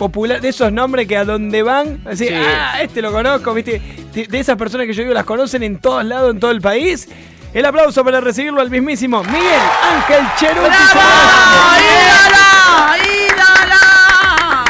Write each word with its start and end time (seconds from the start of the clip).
popular, 0.00 0.40
de 0.40 0.48
esos 0.48 0.72
nombres 0.72 1.06
que 1.06 1.14
a 1.18 1.26
donde 1.26 1.62
van, 1.62 2.00
así, 2.06 2.26
Sí. 2.26 2.34
ah, 2.34 2.80
este 2.80 3.02
lo 3.02 3.12
conozco, 3.12 3.52
¿viste? 3.52 3.82
De, 4.14 4.26
de 4.26 4.40
esas 4.40 4.56
personas 4.56 4.86
que 4.86 4.94
yo 4.94 5.02
digo 5.02 5.12
las 5.14 5.26
conocen 5.26 5.62
en 5.62 5.78
todos 5.78 6.02
lados, 6.06 6.32
en 6.32 6.40
todo 6.40 6.50
el 6.52 6.62
país. 6.62 7.06
El 7.52 7.66
aplauso 7.66 8.02
para 8.02 8.18
recibirlo 8.20 8.62
al 8.62 8.70
mismísimo 8.70 9.22
Miguel 9.24 9.60
Ángel 9.92 10.24
Cheruti. 10.38 10.76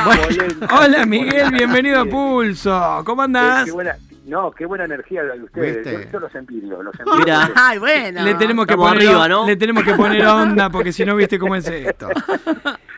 Bueno, 0.04 0.66
hola 0.80 1.06
Miguel, 1.06 1.51
bienvenido 1.53 2.01
a 2.01 2.05
Pulso. 2.07 3.03
¿Cómo 3.05 3.23
andás? 3.23 3.67
qué 3.67 3.71
buena, 3.73 3.97
no, 4.25 4.51
qué 4.51 4.67
buena 4.67 4.85
energía 4.87 5.23
la 5.23 5.35
de 5.35 5.45
ustedes. 5.45 5.77
¿Viste? 5.77 5.93
Yo, 6.07 6.11
yo 6.12 6.21
los 6.21 6.35
envidio, 6.35 6.83
los 6.83 6.99
envidio. 6.99 7.19
Mira. 7.19 7.51
Ay, 7.55 7.79
bueno. 7.79 8.23
Le 8.25 8.35
tenemos 8.35 8.67
que 8.67 8.73
Estamos 8.73 8.93
poner 8.93 9.09
arriba, 9.09 9.29
¿no? 9.29 9.47
le 9.47 9.57
tenemos 9.57 9.85
que 9.85 9.95
poner 9.95 10.27
onda 10.27 10.71
porque 10.71 10.93
si 10.93 11.05
no 11.05 11.15
viste 11.15 11.39
cómo 11.39 11.55
es 11.55 11.69
esto. 11.69 12.09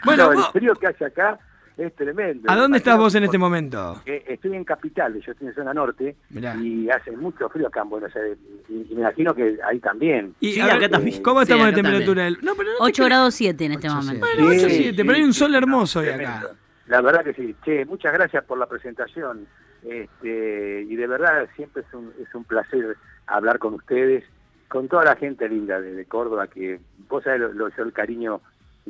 Bueno, 0.05 0.33
no, 0.33 0.47
el 0.47 0.53
frío 0.53 0.75
que 0.75 0.89
hace 0.89 1.05
acá 1.05 1.39
es 1.79 1.95
tremendo. 1.95 2.51
¿a 2.51 2.57
dónde 2.57 2.79
estás 2.79 2.99
vos 2.99 3.15
en 3.15 3.25
este 3.25 3.39
momento? 3.39 4.01
Eh, 4.07 4.25
estoy 4.29 4.55
en 4.55 4.65
Capital, 4.65 5.21
yo 5.21 5.33
estoy 5.33 5.49
en 5.49 5.55
zona 5.55 5.73
norte 5.75 6.17
Mirá. 6.31 6.55
y 6.57 6.89
hace 6.91 7.11
mucho 7.13 7.49
frío 7.49 7.69
acá 7.69 7.83
en 7.83 7.89
Buenos 7.91 8.15
Aires. 8.15 8.39
Y, 8.69 8.73
y 8.91 8.95
me 8.95 9.01
imagino 9.03 9.35
que 9.35 9.59
ahí 9.67 9.79
también. 9.81 10.35
Y, 10.41 10.53
Sí, 10.53 10.61
a 10.61 10.67
ver, 10.67 10.77
acá 10.77 10.89
también. 10.91 11.23
¿Cómo 11.23 11.41
Sí, 11.41 11.43
estamos 11.45 11.65
de 11.67 11.71
acá 11.71 11.77
temperatura? 11.83 12.31
No, 12.31 12.55
pero 12.57 12.71
no 12.73 12.77
te 12.79 12.83
8 12.83 12.93
creas. 12.95 13.09
grados 13.09 13.35
7 13.35 13.65
en 13.65 13.73
este 13.73 13.87
8, 13.89 13.97
momento. 13.97 14.27
Bueno, 14.27 14.51
ocho, 14.51 14.69
Sí, 14.69 14.83
siete, 14.83 15.05
pero 15.05 15.17
hay 15.17 15.23
un 15.25 15.35
sol 15.35 15.55
hermoso 15.55 16.01
hoy 16.01 16.07
tremendo. 16.07 16.37
acá. 16.49 16.49
La 16.87 17.01
verdad 17.01 17.25
que 17.25 17.33
sí. 17.35 17.55
Che, 17.65 17.85
muchas 17.87 18.13
gracias 18.13 18.45
por 18.45 18.59
la 18.59 18.67
presentación. 18.67 19.47
Este, 19.83 20.83
y 20.89 20.97
de 20.97 21.07
verdad 21.07 21.49
siempre 21.57 21.83
es 21.87 21.95
un, 21.95 22.13
es 22.23 22.33
un 22.35 22.45
placer 22.45 22.97
hablar 23.27 23.59
con 23.59 23.75
ustedes, 23.75 24.25
con 24.69 24.89
toda 24.89 25.05
la 25.05 25.17
gente 25.17 25.49
linda 25.49 25.81
de, 25.81 25.93
de 25.95 26.05
Córdoba, 26.07 26.47
que 26.47 26.81
vos 27.09 27.23
sabés 27.25 27.41
lo, 27.41 27.53
lo- 27.53 27.69
yo 27.69 27.83
el 27.83 27.93
cariño 27.93 28.41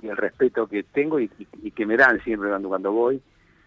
y 0.01 0.09
el 0.09 0.17
respeto 0.17 0.67
que 0.67 0.83
tengo 0.85 1.19
y, 1.21 1.31
y- 1.39 1.49
y 1.69 1.71
que 1.73 1.85
me 1.87 1.97
dan 1.97 2.21
siempre 2.23 2.49
cuando, 2.49 2.69
cuando 2.69 2.93
voy. 2.93 3.21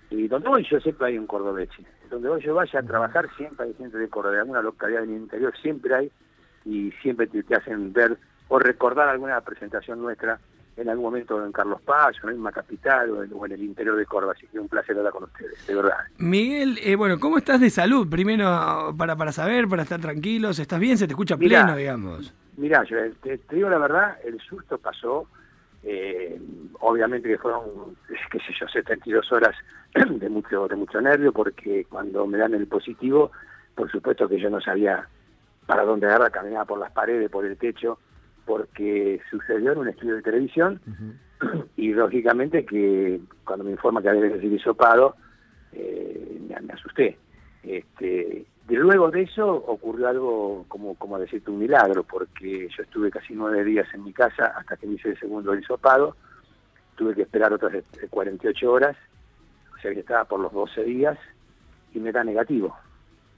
Y 0.10 0.28
donde 0.28 0.48
voy 0.50 0.66
yo 0.70 0.80
siempre 0.80 1.08
hay 1.08 1.18
un 1.18 1.28
cordobeche. 1.28 1.84
Donde 2.10 2.30
voy 2.30 2.42
yo 2.44 2.54
vaya 2.56 2.80
a 2.80 2.84
trabajar 2.84 3.28
siempre 3.38 3.66
hay 3.66 3.74
gente 3.74 3.98
de 3.98 4.08
Córdoba, 4.10 4.36
de 4.36 4.42
alguna 4.42 4.62
localidad 4.62 5.02
del 5.02 5.12
interior 5.12 5.54
siempre 5.62 5.96
hay 5.96 6.12
y 6.64 6.92
siempre 7.02 7.28
te, 7.28 7.44
te 7.44 7.56
hacen 7.56 7.92
ver 7.94 8.18
o 8.48 8.60
recordar 8.60 9.10
alguna 9.10 9.42
presentación 9.42 10.02
nuestra 10.02 10.40
en 10.78 10.90
algún 10.90 11.06
momento 11.06 11.44
en 11.44 11.52
Carlos 11.54 11.82
Paz, 11.84 12.16
o 12.18 12.24
en 12.24 12.26
la 12.28 12.32
misma 12.34 12.52
capital 12.52 13.10
o 13.12 13.24
en, 13.24 13.32
o 13.34 13.46
en 13.46 13.54
el 13.54 13.64
interior 13.64 13.96
de 13.96 14.06
Córdoba. 14.06 14.34
Así 14.36 14.46
que 14.48 14.60
un 14.60 14.68
placer 14.68 14.98
hablar 14.98 15.14
con 15.14 15.24
ustedes, 15.24 15.66
de 15.66 15.74
verdad. 15.74 15.98
Miguel, 16.18 16.78
eh, 16.84 16.96
bueno, 16.96 17.18
¿cómo 17.20 17.38
estás 17.38 17.62
de 17.62 17.70
salud? 17.70 18.08
Primero, 18.10 18.94
para, 18.98 19.16
para 19.16 19.32
saber, 19.32 19.68
para 19.70 19.84
estar 19.84 20.02
tranquilos. 20.02 20.60
¿Estás 20.60 20.80
bien? 20.80 20.98
¿Se 20.98 21.08
te 21.08 21.14
escucha 21.14 21.38
Mirá. 21.38 21.62
pleno, 21.64 21.78
digamos? 21.78 22.34
Mirá, 22.58 22.84
yo 22.84 22.98
te, 23.24 23.38
te 23.38 23.56
digo 23.56 23.70
la 23.70 23.78
verdad, 23.78 24.18
el 24.26 24.40
susto 24.42 24.78
pasó, 24.78 25.28
eh, 25.88 26.42
obviamente 26.80 27.30
que 27.30 27.38
fueron, 27.38 27.96
qué 28.32 28.40
sé 28.40 28.54
yo, 28.60 28.68
72 28.68 29.32
horas 29.32 29.56
de 29.94 30.30
mucho, 30.30 30.68
de 30.68 30.76
mucho 30.76 31.00
nervio, 31.00 31.32
porque 31.32 31.86
cuando 31.88 32.26
me 32.26 32.40
dan 32.40 32.56
el 32.56 32.68
positivo, 32.68 33.32
por 33.76 33.92
supuesto 33.92 34.28
que 34.28 34.40
yo 34.40 34.50
no 34.50 34.60
sabía 34.60 35.08
para 35.68 35.84
dónde 35.84 36.08
agarrar, 36.08 36.32
caminaba 36.32 36.66
por 36.66 36.80
las 36.80 36.92
paredes, 36.92 37.30
por 37.30 37.46
el 37.46 37.58
techo, 37.58 38.00
porque 38.46 39.22
sucedió 39.30 39.72
en 39.72 39.78
un 39.80 39.88
estudio 39.88 40.16
de 40.16 40.22
televisión, 40.24 40.82
y 41.78 41.94
lógicamente 41.94 42.66
que 42.66 43.20
cuando 43.44 43.66
me 43.66 43.72
informa 43.72 44.02
que 44.02 44.10
había 44.10 44.22
que 44.24 44.36
recibir 44.36 44.60
hisopado, 44.60 45.16
eh, 45.72 46.40
me, 46.50 46.60
me 46.62 46.74
asusté. 46.74 47.18
Este, 47.64 48.46
de 48.68 48.76
luego 48.76 49.12
de 49.12 49.22
eso 49.24 49.48
ocurrió 49.48 50.08
algo 50.08 50.66
como, 50.68 50.96
como 50.96 51.20
decirte 51.20 51.52
un 51.52 51.60
milagro, 51.60 52.04
porque 52.04 52.68
yo 52.76 52.84
estuve 52.84 53.12
casi 53.12 53.34
nueve 53.36 53.64
días 53.64 53.88
en 53.94 54.04
mi 54.04 54.12
casa 54.14 54.48
hasta 54.58 54.76
que 54.78 54.88
me 54.88 54.96
hice 54.96 55.10
el 55.10 55.20
segundo 55.20 55.56
hisopado, 55.56 56.16
tuve 56.96 57.14
que 57.14 57.22
esperar 57.24 57.54
otras 57.54 57.74
eh, 57.76 57.84
48 58.10 58.72
horas, 58.72 58.96
o 59.78 59.82
sea 59.82 59.94
que 59.94 60.00
estaba 60.00 60.26
por 60.26 60.40
los 60.40 60.52
12 60.52 60.84
días, 60.84 61.18
y 61.94 62.00
me 62.00 62.12
da 62.12 62.24
negativo. 62.24 62.76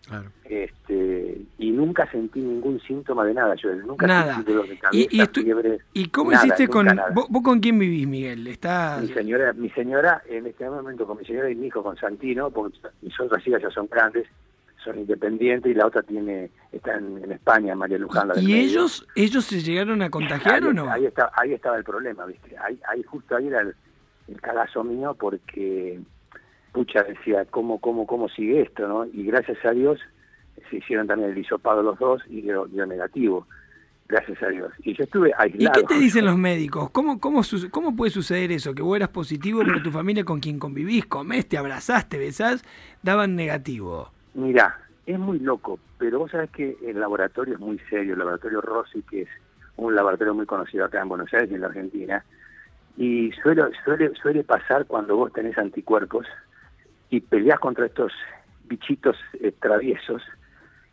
Claro. 0.08 0.30
Este, 0.46 1.42
y 1.58 1.72
nunca 1.72 2.10
sentí 2.10 2.40
ningún 2.40 2.80
síntoma 2.80 3.26
de 3.26 3.34
nada, 3.34 3.56
yo 3.56 3.74
nunca 3.76 4.08
Nada. 4.08 4.36
sentí 4.36 4.54
dolor 4.54 4.68
de 4.70 4.76
Y- 4.76 4.78
cabeza, 4.78 5.08
y 5.12 5.18
estu- 5.20 5.44
fiebre, 5.44 5.80
¿Y 5.94 6.08
cómo 6.08 6.32
nada, 6.32 6.46
hiciste 6.46 6.70
con... 6.70 6.88
¿vos, 7.14 7.26
vos 7.30 7.44
con 7.44 7.60
quién 7.60 7.78
vivís, 7.78 8.08
Miguel? 8.08 8.48
¿Estás...? 8.48 9.02
Mi 9.02 9.10
señora, 9.10 9.52
mi 9.52 9.70
señora, 9.72 10.22
en 10.30 10.46
este 10.48 10.70
momento 10.70 11.06
con 11.06 11.18
mi 11.18 11.26
señora 11.26 11.50
y 11.50 11.56
mi 11.56 11.68
hijo, 11.68 11.84
con 11.84 11.98
Santino, 11.98 12.50
porque 12.52 12.78
mis 13.02 13.20
otras 13.20 13.46
hijas 13.46 13.62
ya 13.62 13.70
son 13.72 13.88
grandes, 13.92 14.26
son 14.88 15.00
independientes 15.00 15.72
y 15.72 15.76
la 15.76 15.86
otra 15.88 16.02
tiene 16.02 16.50
está 16.72 16.96
en, 16.98 17.24
en 17.24 17.32
España, 17.32 17.76
María 17.76 17.98
Luján. 17.98 18.30
la 18.30 18.34
del 18.36 18.44
¿Y 18.44 18.48
medio. 18.54 18.64
ellos 18.64 19.08
ellos 19.16 19.46
se 19.46 19.62
llegaron 19.62 20.02
a 20.02 20.10
contagiar 20.10 20.64
ahí, 20.64 20.70
o 20.70 20.74
no? 20.74 20.90
Ahí, 20.90 21.06
está, 21.06 21.32
ahí 21.34 21.54
estaba 21.54 21.78
el 21.78 21.84
problema, 21.84 22.26
¿viste? 22.26 22.56
Ahí, 22.58 22.80
ahí 22.90 23.04
justo 23.04 23.36
ahí 23.36 23.48
era 23.48 23.62
el, 23.62 23.76
el 24.28 24.42
cagazo 24.42 24.84
mío 24.84 25.16
porque, 25.20 26.00
pucha, 26.72 27.04
decía, 27.04 27.46
¿cómo, 27.46 27.80
cómo, 27.80 28.08
cómo 28.08 28.30
sigue 28.30 28.62
esto, 28.62 28.88
no? 28.88 29.06
Y 29.06 29.24
gracias 29.26 29.58
a 29.66 29.72
Dios 29.72 30.00
se 30.70 30.78
hicieron 30.78 31.08
también 31.08 31.32
el 31.32 31.38
hisopado 31.38 31.84
los 31.84 32.00
dos 32.00 32.22
y 32.28 32.42
dio, 32.42 32.66
dio 32.66 32.86
negativo. 32.86 33.48
Gracias 34.10 34.42
a 34.42 34.48
Dios. 34.48 34.72
Y 34.80 34.96
yo 34.96 35.04
estuve 35.04 35.30
¿Y 35.30 35.34
aislado. 35.38 35.82
qué 35.82 35.84
te 35.96 36.00
dicen 36.00 36.24
los 36.26 36.38
médicos? 36.38 36.90
¿Cómo, 36.92 37.20
cómo, 37.20 37.42
¿Cómo 37.72 37.94
puede 37.94 38.10
suceder 38.10 38.54
eso? 38.54 38.74
Que 38.74 38.82
vos 38.82 38.96
eras 38.96 39.10
positivo, 39.10 39.62
pero 39.66 39.84
tu 39.84 39.92
familia 39.92 40.24
con 40.24 40.40
quien 40.40 40.60
convivís, 40.60 41.06
comés, 41.06 41.46
te 41.50 41.58
abrazás, 41.58 42.08
te 42.08 42.18
besás, 42.18 42.64
daban 43.04 43.36
negativo. 43.36 44.10
Mira, 44.38 44.78
es 45.06 45.18
muy 45.20 45.40
loco, 45.40 45.80
pero 45.98 46.20
vos 46.20 46.32
sabés 46.32 46.52
que 46.52 46.78
el 46.86 47.00
laboratorio 47.00 47.56
es 47.56 47.60
muy 47.60 47.80
serio, 47.90 48.14
el 48.14 48.20
laboratorio 48.20 48.62
Rossi, 48.62 49.02
que 49.02 49.24
es 49.24 49.30
un 49.78 49.96
laboratorio 49.96 50.34
muy 50.36 50.46
conocido 50.46 50.86
acá 50.86 51.02
en 51.02 51.10
Buenos 51.10 51.34
Aires 51.34 51.50
y 51.52 51.56
en 51.56 51.62
la 51.62 51.68
Argentina, 51.68 52.24
y 52.98 53.32
suele, 53.44 53.64
suele, 53.84 54.12
suele 54.22 54.44
pasar 54.44 54.86
cuando 54.86 55.16
vos 55.18 55.34
tenés 55.34 55.58
anticuerpos 55.58 56.26
y 57.10 57.20
peleás 57.22 57.60
contra 57.60 57.86
estos 57.88 58.12
bichitos 58.66 59.16
eh, 59.40 59.52
traviesos 59.60 60.22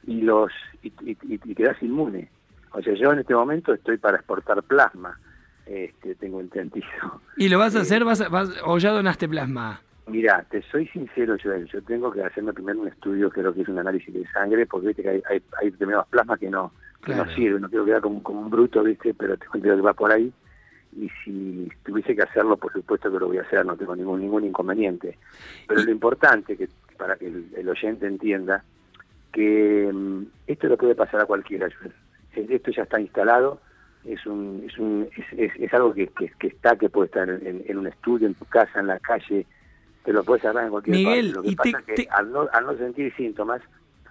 y 0.06 0.22
los 0.22 0.50
y, 0.82 0.88
y- 1.02 1.16
y- 1.22 1.54
quedás 1.54 1.82
inmune. 1.82 2.30
O 2.72 2.80
sea, 2.82 2.94
yo 2.94 3.12
en 3.12 3.18
este 3.20 3.34
momento 3.34 3.72
estoy 3.74 3.98
para 3.98 4.16
exportar 4.16 4.62
plasma, 4.62 5.18
este, 5.66 6.14
tengo 6.14 6.40
entendido. 6.40 7.20
¿Y 7.36 7.48
lo 7.48 7.58
vas 7.58 7.74
a 7.74 7.78
Eh, 7.78 7.82
hacer? 7.82 8.04
Vas 8.04 8.20
a- 8.20 8.28
vas- 8.28 8.50
¿O 8.64 8.78
ya 8.78 8.90
donaste 8.92 9.28
plasma? 9.28 9.80
Mira, 10.14 10.44
te 10.48 10.62
soy 10.62 10.86
sincero, 10.86 11.36
Joel, 11.42 11.66
yo 11.66 11.82
tengo 11.82 12.12
que 12.12 12.22
hacerme 12.22 12.52
primero 12.52 12.78
un 12.80 12.86
estudio, 12.86 13.30
creo 13.30 13.52
que 13.52 13.62
es 13.62 13.68
un 13.68 13.80
análisis 13.80 14.14
de 14.14 14.24
sangre, 14.28 14.64
porque 14.64 14.86
viste 14.86 15.02
que 15.02 15.08
hay, 15.08 15.22
hay, 15.28 15.42
hay 15.60 15.70
determinados 15.70 16.06
plasmas 16.06 16.38
que 16.38 16.48
no, 16.48 16.72
que 17.00 17.06
Claro. 17.06 17.24
no 17.24 17.30
sirven, 17.32 17.62
no 17.62 17.68
quiero 17.68 17.84
quedar 17.84 18.00
como, 18.00 18.22
como 18.22 18.42
un 18.42 18.48
bruto, 18.48 18.84
viste, 18.84 19.12
pero 19.12 19.36
te 19.36 19.46
cuento 19.48 19.74
que 19.74 19.80
va 19.82 19.92
por 19.92 20.12
ahí, 20.12 20.32
y 20.96 21.10
si 21.24 21.68
tuviese 21.84 22.14
que 22.14 22.22
hacerlo, 22.22 22.56
por 22.56 22.72
supuesto 22.72 23.10
que 23.10 23.18
lo 23.18 23.26
voy 23.26 23.38
a 23.38 23.42
hacer, 23.42 23.66
no 23.66 23.76
tengo 23.76 23.96
ningún 23.96 24.20
ningún 24.20 24.44
inconveniente. 24.44 25.18
Pero 25.66 25.82
lo 25.82 25.90
importante, 25.90 26.56
que 26.56 26.68
para 26.96 27.16
que 27.16 27.26
el, 27.26 27.46
el 27.56 27.68
oyente 27.68 28.06
entienda, 28.06 28.62
que 29.32 29.90
mm, 29.92 30.22
esto 30.46 30.68
le 30.68 30.76
puede 30.76 30.94
pasar 30.94 31.22
a 31.22 31.26
cualquiera, 31.26 31.66
Joel. 31.76 32.50
Esto 32.52 32.70
ya 32.70 32.84
está 32.84 33.00
instalado, 33.00 33.60
es 34.04 34.24
un, 34.26 34.62
es, 34.64 34.78
un, 34.78 35.08
es, 35.16 35.24
es- 35.36 35.60
es 35.60 35.74
algo 35.74 35.92
que, 35.92 36.06
que, 36.06 36.30
que 36.38 36.46
está, 36.46 36.76
que 36.76 36.88
puede 36.88 37.06
estar 37.06 37.28
en, 37.28 37.44
en- 37.44 37.64
en 37.66 37.78
un 37.78 37.88
estudio, 37.88 38.28
en 38.28 38.34
tu 38.34 38.44
casa, 38.44 38.78
en 38.78 38.86
la 38.86 39.00
calle, 39.00 39.44
te 40.04 40.12
lo 40.12 40.22
puedes 40.24 40.44
agarrar 40.44 40.64
en 40.64 40.70
cualquier 40.70 40.96
Miguel, 40.96 41.26
parte. 41.32 41.36
Lo 41.36 41.42
que 41.42 41.48
y 41.48 41.50
te- 41.50 41.56
pasa 41.56 41.78
es 41.78 41.84
que 41.84 41.94
te- 41.94 42.08
al, 42.10 42.30
no, 42.32 42.48
al 42.52 42.66
no 42.66 42.76
sentir 42.76 43.14
síntomas, 43.16 43.62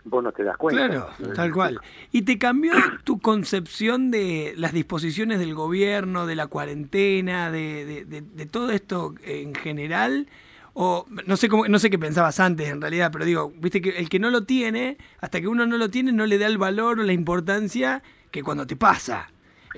vos 0.05 0.23
no 0.23 0.31
te 0.31 0.43
das 0.43 0.57
cuenta. 0.57 0.87
Claro, 0.87 1.07
tal 1.35 1.51
cual. 1.53 1.79
¿Y 2.11 2.23
te 2.23 2.37
cambió 2.37 2.73
tu 3.03 3.19
concepción 3.19 4.11
de 4.11 4.53
las 4.57 4.73
disposiciones 4.73 5.39
del 5.39 5.53
gobierno, 5.53 6.25
de 6.25 6.35
la 6.35 6.47
cuarentena, 6.47 7.51
de, 7.51 7.85
de- 7.85 8.05
de- 8.05 8.21
de 8.21 8.45
todo 8.45 8.71
esto 8.71 9.13
en 9.23 9.53
general? 9.55 10.27
O 10.75 11.05
no 11.27 11.37
sé 11.37 11.49
cómo, 11.49 11.67
no 11.67 11.77
sé 11.77 11.91
qué 11.91 11.99
pensabas 11.99 12.39
antes 12.39 12.67
en 12.67 12.81
realidad, 12.81 13.11
pero 13.13 13.25
digo, 13.25 13.53
viste 13.57 13.79
que 13.79 13.91
el 13.91 14.09
que 14.09 14.17
no 14.17 14.31
lo 14.31 14.43
tiene, 14.45 14.97
hasta 15.21 15.39
que 15.39 15.47
uno 15.47 15.67
no 15.67 15.77
lo 15.77 15.89
tiene, 15.89 16.11
no 16.11 16.25
le 16.25 16.39
da 16.39 16.47
el 16.47 16.57
valor 16.57 16.99
o 16.99 17.03
la 17.03 17.13
importancia 17.13 18.01
que 18.31 18.41
cuando 18.41 18.65
te 18.65 18.75
pasa. 18.75 19.29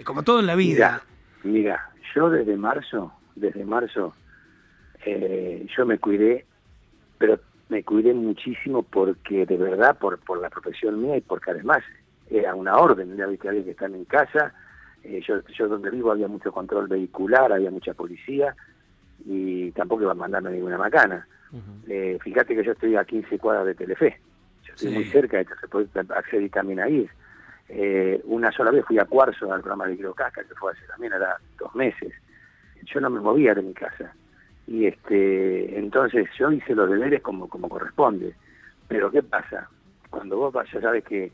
Como 0.05 0.23
todo 0.23 0.39
en 0.39 0.47
la 0.47 0.55
vida. 0.55 1.01
Mira, 1.43 1.59
mira, 1.59 1.89
yo 2.15 2.29
desde 2.29 2.55
marzo, 2.55 3.11
desde 3.35 3.65
marzo, 3.65 4.13
eh, 5.05 5.65
yo 5.75 5.85
me 5.85 5.97
cuidé, 5.99 6.45
pero 7.17 7.39
me 7.69 7.83
cuidé 7.83 8.13
muchísimo 8.13 8.83
porque 8.83 9.45
de 9.45 9.57
verdad, 9.57 9.97
por, 9.97 10.19
por 10.19 10.39
la 10.41 10.49
profesión 10.49 11.01
mía 11.01 11.17
y 11.17 11.21
porque 11.21 11.51
además 11.51 11.79
era 12.29 12.53
una 12.55 12.75
orden, 12.77 13.15
ya 13.15 13.25
viste, 13.27 13.47
había 13.49 13.63
que 13.63 13.71
estar 13.71 13.89
en 13.89 14.05
casa, 14.05 14.53
eh, 15.03 15.21
yo, 15.25 15.41
yo 15.57 15.67
donde 15.67 15.91
vivo 15.91 16.11
había 16.11 16.27
mucho 16.27 16.51
control 16.51 16.87
vehicular, 16.87 17.51
había 17.53 17.71
mucha 17.71 17.93
policía 17.93 18.55
y 19.25 19.71
tampoco 19.71 20.01
iba 20.03 20.11
a 20.11 20.15
mandarme 20.15 20.51
ninguna 20.51 20.77
macana. 20.77 21.27
Eh, 21.87 22.17
fíjate 22.21 22.53
que 22.55 22.63
yo 22.65 22.73
estoy 22.73 22.95
a 22.97 23.05
15 23.05 23.39
cuadras 23.39 23.65
de 23.67 23.75
Telefe, 23.75 24.19
yo 24.63 24.73
estoy 24.73 24.89
Sí. 24.89 24.93
muy 24.95 25.05
cerca, 25.05 25.39
entonces 25.39 25.61
se 25.61 25.67
puede 25.67 25.87
acceder 26.13 26.49
también 26.49 26.79
ahí. 26.81 27.07
Eh, 27.69 28.21
una 28.25 28.51
sola 28.51 28.71
vez 28.71 28.83
fui 28.85 28.99
a 28.99 29.05
Cuarzo 29.05 29.51
al 29.51 29.61
programa 29.61 29.87
de 29.87 29.97
Casca, 30.15 30.43
que 30.43 30.53
fue 30.55 30.71
hace 30.73 30.85
también, 30.87 31.13
era 31.13 31.37
dos 31.57 31.73
meses. 31.75 32.13
Yo 32.83 32.99
no 32.99 33.09
me 33.09 33.19
movía 33.21 33.53
de 33.55 33.61
mi 33.61 33.73
casa. 33.73 34.13
Y 34.67 34.87
este 34.87 35.77
entonces 35.77 36.27
yo 36.37 36.51
hice 36.51 36.73
los 36.73 36.89
deberes 36.89 37.21
como, 37.21 37.47
como 37.47 37.69
corresponde. 37.69 38.35
Pero 38.87 39.11
¿qué 39.11 39.23
pasa? 39.23 39.69
Cuando 40.09 40.37
vos 40.37 40.53
vas, 40.53 40.69
ya 40.71 40.81
sabes 40.81 41.03
que, 41.03 41.31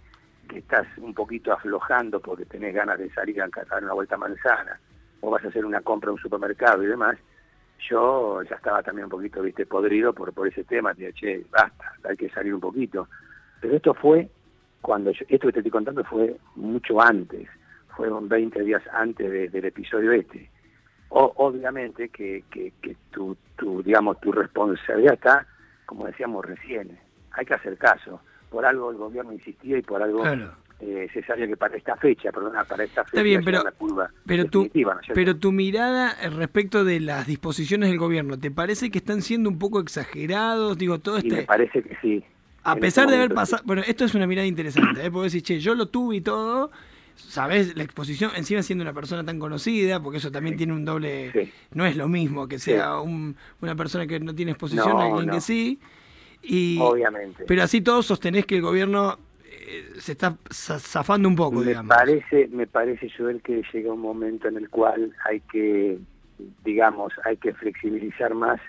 que 0.49 0.59
estás 0.59 0.87
un 0.97 1.13
poquito 1.13 1.53
aflojando 1.53 2.19
porque 2.19 2.45
tenés 2.45 2.73
ganas 2.73 2.97
de 2.99 3.09
salir 3.11 3.41
a 3.41 3.47
dar 3.47 3.83
una 3.83 3.93
vuelta 3.93 4.15
a 4.15 4.19
manzana, 4.19 4.79
o 5.21 5.29
vas 5.29 5.43
a 5.45 5.49
hacer 5.49 5.65
una 5.65 5.81
compra 5.81 6.09
a 6.09 6.13
un 6.13 6.19
supermercado 6.19 6.83
y 6.83 6.87
demás, 6.87 7.17
yo 7.89 8.41
ya 8.43 8.55
estaba 8.55 8.83
también 8.83 9.05
un 9.05 9.11
poquito, 9.11 9.41
viste, 9.41 9.65
podrido 9.65 10.13
por, 10.13 10.33
por 10.33 10.47
ese 10.47 10.63
tema, 10.63 10.93
te 10.93 11.11
che, 11.13 11.45
basta, 11.49 11.93
hay 12.03 12.15
que 12.15 12.29
salir 12.29 12.53
un 12.53 12.61
poquito. 12.61 13.07
Pero 13.59 13.75
esto 13.75 13.93
fue, 13.93 14.29
cuando 14.81 15.11
yo, 15.11 15.25
esto 15.27 15.47
que 15.47 15.53
te 15.53 15.59
estoy 15.59 15.71
contando 15.71 16.03
fue 16.03 16.35
mucho 16.55 17.01
antes, 17.01 17.47
fueron 17.95 18.27
20 18.27 18.63
días 18.63 18.83
antes 18.91 19.51
del 19.51 19.65
episodio 19.65 20.11
este. 20.11 20.49
O, 21.13 21.33
obviamente 21.37 22.09
que, 22.09 22.43
que, 22.49 22.71
que 22.81 22.95
tu, 23.11 23.35
tu, 23.57 23.83
digamos, 23.83 24.19
tu 24.21 24.31
responsabilidad 24.31 25.13
está, 25.15 25.45
como 25.85 26.05
decíamos 26.07 26.45
recién, 26.45 26.97
hay 27.31 27.45
que 27.45 27.53
hacer 27.53 27.77
caso. 27.77 28.21
Por 28.49 28.65
algo 28.65 28.91
el 28.91 28.97
gobierno 28.97 29.33
insistía 29.33 29.77
y 29.77 29.81
por 29.81 30.01
algo 30.01 30.23
eh, 30.79 31.07
se 31.13 31.21
sabía 31.23 31.47
que 31.47 31.57
para 31.57 31.75
esta 31.75 31.95
fecha, 31.97 32.31
perdona, 32.31 32.63
para 32.63 32.85
esta 32.85 33.03
fecha 33.03 33.17
Está 33.17 33.23
bien, 33.23 33.43
pero, 33.43 33.61
pero, 34.25 34.45
tu, 34.45 34.69
pero 35.13 35.37
tu 35.37 35.51
mirada 35.51 36.15
respecto 36.29 36.83
de 36.83 37.01
las 37.01 37.27
disposiciones 37.27 37.89
del 37.89 37.99
gobierno, 37.99 38.39
¿te 38.39 38.49
parece 38.49 38.89
que 38.89 38.97
están 38.97 39.21
siendo 39.21 39.49
un 39.49 39.59
poco 39.59 39.79
exagerados? 39.79 40.77
Digo, 40.77 40.99
todo 40.99 41.17
este... 41.17 41.35
me 41.35 41.43
parece 41.43 41.83
que 41.83 41.95
sí. 42.01 42.23
A 42.63 42.75
pesar 42.77 43.05
este 43.05 43.17
de 43.17 43.23
haber 43.23 43.35
pasado... 43.35 43.63
Bueno, 43.65 43.83
esto 43.85 44.05
es 44.05 44.15
una 44.15 44.27
mirada 44.27 44.47
interesante, 44.47 45.05
¿eh? 45.05 45.11
porque 45.11 45.25
decir, 45.25 45.43
che, 45.43 45.59
yo 45.59 45.75
lo 45.75 45.87
tuve 45.87 46.15
y 46.15 46.21
todo, 46.21 46.71
sabes 47.29 47.75
la 47.75 47.83
exposición 47.83 48.31
encima 48.35 48.61
siendo 48.61 48.83
una 48.83 48.93
persona 48.93 49.23
tan 49.23 49.39
conocida 49.39 50.01
porque 50.01 50.17
eso 50.17 50.31
también 50.31 50.57
tiene 50.57 50.73
un 50.73 50.85
doble 50.85 51.51
no 51.73 51.85
es 51.85 51.95
lo 51.95 52.07
mismo 52.07 52.47
que 52.47 52.59
sea 52.59 52.99
una 52.99 53.75
persona 53.75 54.07
que 54.07 54.19
no 54.19 54.35
tiene 54.35 54.51
exposición 54.51 54.97
a 54.97 55.05
alguien 55.05 55.29
que 55.29 55.41
sí. 55.41 55.79
Y 56.43 56.79
obviamente. 56.81 57.43
pero 57.47 57.61
así 57.61 57.81
todos 57.81 58.07
sostenés 58.07 58.47
que 58.47 58.55
el 58.55 58.61
gobierno 58.63 59.19
se 59.99 60.13
está 60.13 60.35
zafando 60.51 61.29
un 61.29 61.35
poco, 61.35 61.59
me 61.59 61.75
Parece, 61.83 62.47
me 62.51 62.67
parece, 62.67 63.09
Joel, 63.15 63.41
que 63.41 63.63
llega 63.71 63.93
un 63.93 64.01
momento 64.01 64.47
en 64.47 64.57
el 64.57 64.69
cual 64.69 65.13
hay 65.25 65.39
que, 65.51 65.99
digamos, 66.63 67.13
hay 67.23 67.37
que 67.37 67.53
flexibilizar 67.53 68.33
más 68.33 68.59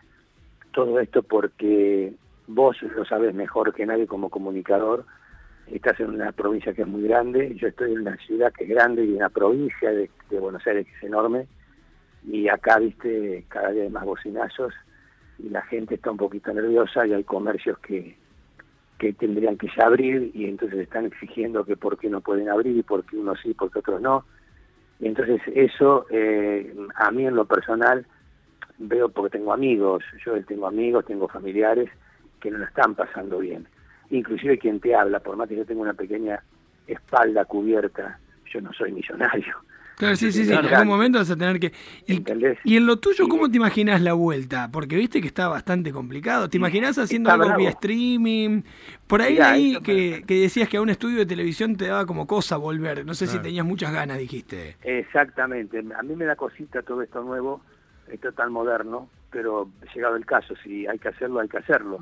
todo 0.72 1.00
esto 1.00 1.22
porque 1.22 2.12
vos 2.46 2.76
lo 2.82 3.04
sabes 3.04 3.34
mejor 3.34 3.74
que 3.74 3.86
nadie 3.86 4.06
como 4.06 4.30
comunicador, 4.30 5.04
estás 5.76 5.98
en 6.00 6.10
una 6.10 6.32
provincia 6.32 6.72
que 6.72 6.82
es 6.82 6.88
muy 6.88 7.02
grande, 7.02 7.54
yo 7.56 7.68
estoy 7.68 7.92
en 7.92 8.00
una 8.00 8.16
ciudad 8.18 8.52
que 8.52 8.64
es 8.64 8.70
grande 8.70 9.04
y 9.04 9.10
en 9.10 9.16
una 9.16 9.28
provincia 9.28 9.90
de, 9.90 10.10
Buenos 10.38 10.66
Aires 10.66 10.86
que 10.86 10.96
es 10.96 11.02
enorme, 11.04 11.46
y 12.24 12.48
acá, 12.48 12.78
viste, 12.78 13.44
cada 13.48 13.70
día 13.70 13.82
hay 13.82 13.90
más 13.90 14.04
bocinazos 14.04 14.72
y 15.38 15.48
la 15.48 15.62
gente 15.62 15.96
está 15.96 16.10
un 16.10 16.16
poquito 16.16 16.52
nerviosa 16.52 17.06
y 17.06 17.12
hay 17.12 17.24
comercios 17.24 17.78
que, 17.80 18.16
que 18.98 19.12
tendrían 19.12 19.58
que 19.58 19.68
ya 19.76 19.86
abrir 19.86 20.30
y 20.32 20.44
entonces 20.44 20.78
están 20.78 21.06
exigiendo 21.06 21.64
que 21.64 21.76
por 21.76 21.98
qué 21.98 22.08
no 22.08 22.20
pueden 22.20 22.48
abrir 22.48 22.76
y 22.76 22.82
por 22.82 23.04
qué 23.04 23.16
unos 23.16 23.40
sí, 23.42 23.52
por 23.52 23.70
qué 23.72 23.80
otros 23.80 24.00
no. 24.00 24.24
Y 25.00 25.08
entonces 25.08 25.40
eso 25.54 26.06
eh, 26.10 26.72
a 26.94 27.10
mí 27.10 27.26
en 27.26 27.34
lo 27.34 27.44
personal 27.44 28.06
veo 28.78 29.08
porque 29.08 29.38
tengo 29.38 29.52
amigos, 29.52 30.04
yo 30.24 30.40
tengo 30.44 30.68
amigos, 30.68 31.04
tengo 31.06 31.26
familiares 31.26 31.90
que 32.40 32.50
no 32.50 32.58
lo 32.58 32.64
están 32.64 32.94
pasando 32.94 33.40
bien. 33.40 33.66
Inclusive 34.12 34.58
quien 34.58 34.78
te 34.78 34.94
habla, 34.94 35.20
por 35.20 35.36
más 35.36 35.48
que 35.48 35.56
yo 35.56 35.64
tenga 35.64 35.82
una 35.82 35.94
pequeña 35.94 36.42
espalda 36.86 37.44
cubierta, 37.44 38.18
yo 38.52 38.60
no 38.60 38.72
soy 38.72 38.92
millonario, 38.92 39.56
Claro, 39.96 40.16
sí, 40.16 40.32
sí, 40.32 40.44
sí. 40.44 40.52
En 40.52 40.66
algún 40.66 40.88
momento 40.88 41.18
vas 41.18 41.30
a 41.30 41.36
tener 41.36 41.60
que. 41.60 41.72
Y, 42.06 42.76
en 42.76 42.86
lo 42.86 42.98
tuyo, 42.98 43.28
¿cómo 43.28 43.50
te 43.50 43.56
imaginas 43.56 44.00
la 44.00 44.14
vuelta? 44.14 44.70
Porque 44.72 44.96
viste 44.96 45.20
que 45.20 45.26
está 45.26 45.48
bastante 45.48 45.92
complicado. 45.92 46.48
¿Te 46.48 46.56
imaginas 46.56 46.98
haciendo 46.98 47.30
algo 47.30 47.56
vía 47.56 47.70
streaming? 47.70 48.62
Por 49.06 49.22
ahí 49.22 49.36
leí 49.36 49.78
que, 49.80 50.24
decías 50.26 50.68
que 50.68 50.78
a 50.78 50.82
un 50.82 50.90
estudio 50.90 51.18
de 51.18 51.26
televisión 51.26 51.76
te 51.76 51.86
daba 51.86 52.06
como 52.06 52.26
cosa 52.26 52.56
volver. 52.56 53.04
No 53.04 53.14
sé 53.14 53.26
si 53.26 53.38
tenías 53.38 53.64
muchas 53.64 53.92
ganas, 53.92 54.18
dijiste. 54.18 54.76
Exactamente. 54.82 55.84
A 55.96 56.02
mí 56.02 56.16
me 56.16 56.24
da 56.24 56.36
cosita 56.36 56.82
todo 56.82 57.02
esto 57.02 57.22
nuevo, 57.22 57.60
esto 58.08 58.32
tan 58.32 58.52
moderno, 58.52 59.08
pero 59.30 59.70
llegado 59.94 60.16
el 60.16 60.26
caso, 60.26 60.54
si 60.64 60.86
hay 60.86 60.98
que 60.98 61.08
hacerlo, 61.08 61.40
hay 61.40 61.48
que 61.48 61.58
hacerlo. 61.58 61.98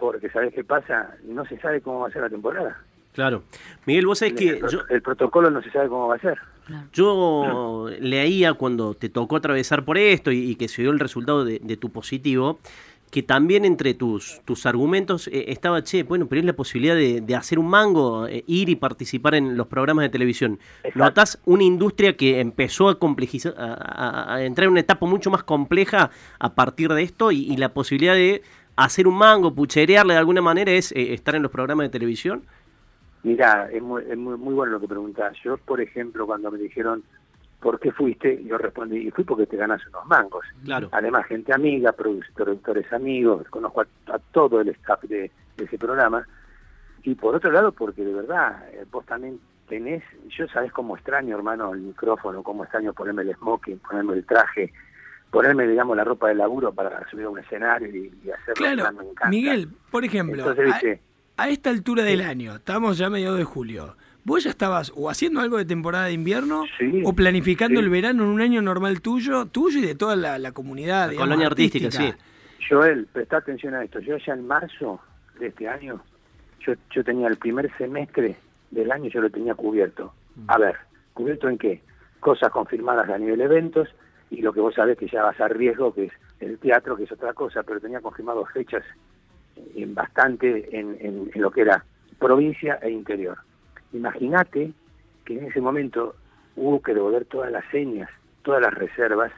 Porque, 0.00 0.30
¿sabes 0.30 0.54
qué 0.54 0.64
pasa? 0.64 1.14
No 1.24 1.44
se 1.44 1.58
sabe 1.58 1.82
cómo 1.82 2.00
va 2.00 2.08
a 2.08 2.10
ser 2.10 2.22
la 2.22 2.30
temporada. 2.30 2.82
Claro. 3.12 3.42
Miguel, 3.86 4.06
vos 4.06 4.18
sabés 4.18 4.34
que... 4.34 4.60
El, 4.88 5.02
protocolo 5.02 5.50
no 5.50 5.62
se 5.62 5.70
sabe 5.70 5.88
cómo 5.88 6.08
va 6.08 6.16
a 6.16 6.20
ser. 6.20 6.38
Yo 6.92 7.88
leía 8.00 8.54
cuando 8.54 8.94
te 8.94 9.08
tocó 9.08 9.36
atravesar 9.36 9.84
por 9.84 9.98
esto 9.98 10.30
y, 10.30 10.54
que 10.54 10.68
se 10.68 10.82
dio 10.82 10.90
el 10.90 11.00
resultado 11.00 11.44
de, 11.44 11.76
tu 11.76 11.90
positivo, 11.90 12.60
que 13.10 13.24
también 13.24 13.64
entre 13.64 13.94
tus, 13.94 14.40
tus 14.44 14.66
argumentos 14.66 15.26
eh, 15.28 15.46
estaba, 15.48 15.82
che, 15.82 16.04
bueno, 16.04 16.28
pero 16.28 16.40
es 16.40 16.44
la 16.44 16.52
posibilidad 16.52 16.94
de, 16.94 17.34
hacer 17.34 17.58
un 17.58 17.68
mango, 17.68 18.28
eh, 18.28 18.44
ir 18.46 18.68
y 18.68 18.76
participar 18.76 19.34
en 19.34 19.56
los 19.56 19.66
programas 19.66 20.04
de 20.04 20.10
televisión. 20.10 20.60
¿Notás 20.94 21.40
una 21.44 21.64
industria 21.64 22.16
que 22.16 22.38
empezó 22.38 22.88
a 22.88 23.00
complejizar, 23.00 23.54
a, 23.58 24.42
entrar 24.42 24.66
en 24.66 24.72
una 24.72 24.80
etapa 24.80 25.06
mucho 25.06 25.30
más 25.30 25.42
compleja 25.42 26.10
a 26.38 26.54
partir 26.54 26.92
de 26.92 27.02
esto 27.02 27.32
y, 27.32 27.56
la 27.56 27.74
posibilidad 27.74 28.14
de 28.14 28.42
hacer 28.84 29.06
un 29.06 29.16
mango, 29.16 29.54
pucherearle 29.54 30.14
de 30.14 30.18
alguna 30.18 30.42
manera 30.42 30.70
es 30.72 30.92
eh, 30.92 31.14
estar 31.14 31.34
en 31.34 31.42
los 31.42 31.50
programas 31.50 31.84
de 31.84 31.90
televisión? 31.90 32.42
Mira, 33.22 33.68
es, 33.70 33.82
muy, 33.82 34.02
es 34.08 34.16
muy, 34.16 34.36
muy 34.36 34.54
bueno 34.54 34.72
lo 34.72 34.80
que 34.80 34.88
preguntas. 34.88 35.36
Yo, 35.44 35.58
por 35.58 35.80
ejemplo, 35.80 36.26
cuando 36.26 36.50
me 36.50 36.58
dijeron, 36.58 37.02
¿por 37.60 37.78
qué 37.78 37.92
fuiste? 37.92 38.42
Yo 38.44 38.58
respondí, 38.58 38.96
y 38.98 39.10
fui 39.10 39.24
porque 39.24 39.46
te 39.46 39.56
ganas 39.56 39.86
unos 39.86 40.06
mangos. 40.06 40.44
Claro. 40.64 40.88
Además, 40.92 41.26
gente 41.26 41.52
amiga, 41.52 41.92
productores 41.92 42.90
amigos, 42.92 43.46
conozco 43.50 43.82
a, 43.82 44.18
todo 44.32 44.60
el 44.60 44.70
staff 44.70 45.02
de, 45.04 45.30
ese 45.58 45.78
programa. 45.78 46.26
Y 47.02 47.14
por 47.14 47.34
otro 47.34 47.50
lado, 47.50 47.72
porque 47.72 48.04
de 48.04 48.14
verdad, 48.14 48.64
eh, 48.72 48.84
vos 48.90 49.04
también 49.04 49.38
tenés, 49.68 50.02
yo 50.36 50.48
sabes 50.48 50.72
cómo 50.72 50.96
extraño, 50.96 51.36
hermano, 51.36 51.72
el 51.72 51.80
micrófono, 51.80 52.42
cómo 52.42 52.64
extraño 52.64 52.92
ponerme 52.92 53.22
el 53.22 53.34
smoking, 53.36 53.78
ponerme 53.78 54.14
el 54.14 54.24
traje, 54.24 54.72
ponerme, 55.30 55.66
digamos, 55.66 55.96
la 55.96 56.04
ropa 56.04 56.28
de 56.28 56.34
laburo 56.34 56.72
para 56.72 57.08
subir 57.08 57.26
a 57.26 57.30
un 57.30 57.38
escenario 57.38 57.88
y, 57.88 58.12
y 58.24 58.30
hacerlo. 58.30 58.54
Claro, 58.54 58.90
Miguel, 59.28 59.68
por 59.90 60.04
ejemplo, 60.04 60.54
a 61.36 61.48
esta 61.48 61.70
altura 61.70 62.02
del 62.02 62.20
año, 62.20 62.56
estamos 62.56 62.98
ya 62.98 63.06
a 63.06 63.10
mediados 63.10 63.38
de 63.38 63.44
julio, 63.44 63.96
¿vos 64.24 64.44
ya 64.44 64.50
estabas 64.50 64.92
o 64.94 65.08
haciendo 65.08 65.40
algo 65.40 65.56
de 65.56 65.64
temporada 65.64 66.06
de 66.06 66.12
invierno 66.12 66.64
o 67.04 67.12
planificando 67.14 67.80
el 67.80 67.88
verano 67.88 68.24
en 68.24 68.28
un 68.28 68.40
año 68.40 68.60
normal 68.60 69.00
tuyo, 69.00 69.46
tuyo 69.46 69.78
y 69.78 69.86
de 69.86 69.94
toda 69.94 70.16
la, 70.16 70.52
comunidad? 70.52 71.12
La 71.12 71.16
colonia 71.16 71.46
artística, 71.46 71.90
sí. 71.90 72.12
Joel, 72.68 73.06
presta 73.10 73.38
atención 73.38 73.74
a 73.74 73.82
esto. 73.82 74.00
Yo 74.00 74.16
ya 74.18 74.34
en 74.34 74.46
marzo 74.46 75.00
de 75.38 75.46
este 75.46 75.66
año, 75.66 76.00
yo, 76.60 76.74
yo 76.94 77.02
tenía 77.02 77.26
el 77.26 77.36
primer 77.36 77.74
semestre 77.78 78.36
del 78.70 78.92
año, 78.92 79.08
yo 79.08 79.20
lo 79.20 79.30
tenía 79.30 79.54
cubierto. 79.54 80.12
A 80.46 80.58
ver, 80.58 80.76
¿cubierto 81.14 81.48
en 81.48 81.58
qué? 81.58 81.80
Cosas 82.20 82.50
confirmadas 82.50 83.08
a 83.08 83.16
nivel 83.16 83.40
eventos 83.40 83.88
y 84.30 84.42
lo 84.42 84.52
que 84.52 84.60
vos 84.60 84.74
sabés 84.74 84.96
que 84.96 85.08
ya 85.08 85.22
vas 85.22 85.40
a 85.40 85.48
riesgo, 85.48 85.92
que 85.92 86.04
es 86.04 86.12
el 86.38 86.58
teatro, 86.58 86.96
que 86.96 87.04
es 87.04 87.12
otra 87.12 87.32
cosa, 87.34 87.62
pero 87.62 87.80
tenía 87.80 88.00
confirmado 88.00 88.44
fechas 88.46 88.84
en 89.74 89.94
bastante 89.94 90.68
en, 90.78 91.30
lo 91.34 91.50
que 91.50 91.62
era 91.62 91.84
provincia 92.18 92.78
e 92.82 92.90
interior. 92.90 93.38
Imagínate 93.92 94.72
que 95.24 95.38
en 95.38 95.46
ese 95.46 95.60
momento 95.60 96.14
hubo 96.56 96.80
que 96.80 96.94
devolver 96.94 97.24
todas 97.24 97.50
las 97.50 97.64
señas, 97.70 98.08
todas 98.42 98.62
las 98.62 98.72
reservas 98.74 99.32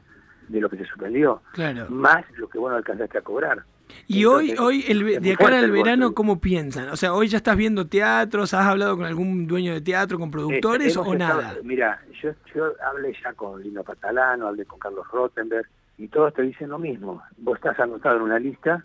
de 0.49 0.61
lo 0.61 0.69
que 0.69 0.77
se 0.77 0.85
suspendió, 0.85 1.41
más 1.89 2.25
lo 2.37 2.49
que 2.49 2.59
bueno 2.59 2.77
alcanzaste 2.77 3.19
a 3.19 3.23
cobrar. 3.23 3.65
Y 4.07 4.25
hoy, 4.25 4.55
hoy 4.59 4.85
el, 4.89 5.21
de 5.21 5.37
cara 5.37 5.59
al 5.59 5.71
verano, 5.71 6.15
¿cómo 6.15 6.41
piensan? 6.41 6.89
O 6.91 6.97
sea, 6.97 7.15
hoy 7.15 7.29
ya 7.29 7.39
estás 7.39 7.57
viendo 7.57 7.87
teatros, 7.87 8.55
¿has 8.55 8.67
hablado 8.67 8.97
con 8.97 9.07
algún 9.07 9.47
dueño 9.47 9.73
de 9.75 9.81
teatro, 9.81 10.19
con 10.19 10.31
productores 10.31 10.97
o 10.97 11.15
nada? 11.15 11.57
Mira, 11.63 12.01
yo, 12.23 12.31
yo 12.55 12.73
hablé 12.85 13.15
ya 13.23 13.33
con 13.33 13.63
Lino 13.63 13.83
Patalano, 13.83 14.49
hablé 14.49 14.65
con 14.65 14.79
Carlos 14.79 15.07
Rottenberg, 15.11 15.67
y 15.99 16.09
todos 16.09 16.35
te 16.35 16.43
dicen 16.43 16.69
lo 16.69 16.79
mismo. 16.79 17.23
Vos 17.39 17.57
estás 17.57 17.79
anotado 17.79 18.17
en 18.17 18.23
una 18.23 18.39
lista 18.39 18.85